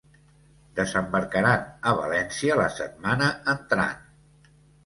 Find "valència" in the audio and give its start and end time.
1.99-2.57